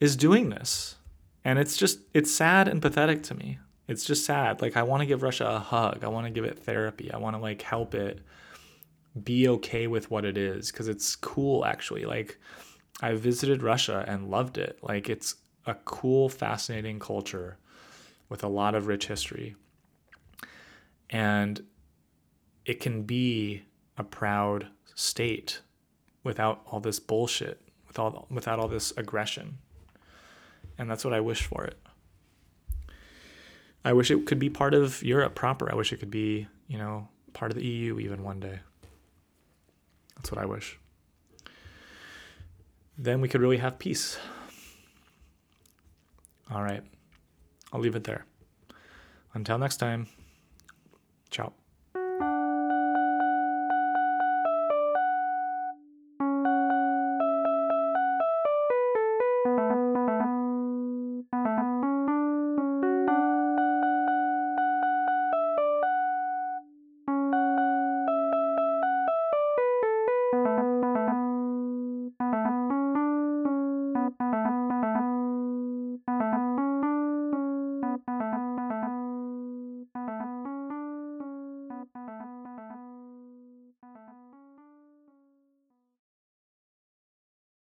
[0.00, 0.96] is doing this.
[1.44, 3.58] And it's just, it's sad and pathetic to me.
[3.86, 4.60] It's just sad.
[4.60, 6.04] Like, I want to give Russia a hug.
[6.04, 7.10] I want to give it therapy.
[7.10, 8.20] I want to, like, help it
[9.24, 12.38] be okay with what it is because it's cool actually like
[13.00, 17.56] i visited russia and loved it like it's a cool fascinating culture
[18.28, 19.56] with a lot of rich history
[21.10, 21.62] and
[22.64, 23.62] it can be
[23.96, 25.60] a proud state
[26.24, 29.58] without all this bullshit with all without all this aggression
[30.76, 31.78] and that's what i wish for it
[33.84, 36.76] i wish it could be part of europe proper i wish it could be you
[36.76, 38.60] know part of the eu even one day
[40.18, 40.78] that's what I wish.
[42.98, 44.18] Then we could really have peace.
[46.50, 46.82] All right.
[47.72, 48.26] I'll leave it there.
[49.32, 50.08] Until next time.